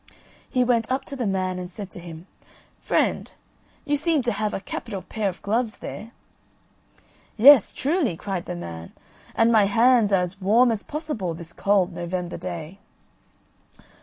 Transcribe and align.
He 0.49 0.63
went 0.63 0.91
up 0.91 1.05
to 1.05 1.15
the 1.15 1.27
man, 1.27 1.59
and 1.59 1.69
said 1.69 1.91
to 1.91 1.99
him, 1.99 2.25
"Friend, 2.79 3.31
you 3.85 3.95
seem 3.95 4.23
to 4.23 4.31
have 4.31 4.51
a 4.51 4.59
capital 4.59 5.03
pair 5.03 5.29
of 5.29 5.43
gloves 5.43 5.77
there." 5.77 6.09
"Yes, 7.37 7.71
truly," 7.71 8.17
cried 8.17 8.45
the 8.45 8.55
man; 8.55 8.93
"and 9.35 9.51
my 9.51 9.65
hands 9.65 10.11
are 10.11 10.23
as 10.23 10.41
warm 10.41 10.71
as 10.71 10.81
possible 10.81 11.35
this 11.35 11.53
cold 11.53 11.93
November 11.93 12.37
day." 12.37 12.79